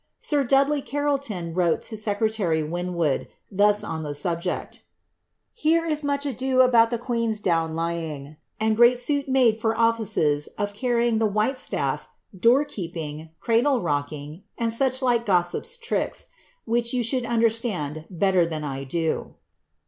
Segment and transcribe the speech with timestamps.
[0.17, 4.81] Sir Dudley Carleton wrote to secre tary Winwood thus on the subject:^
[5.53, 10.47] Here is much ado about the queen's down lying, and great suit made for offices
[10.57, 16.29] of carrying the white staflf, door keeping, cradle rocking, and such like gossip's tricks,
[16.65, 19.35] which you should understand better than I do."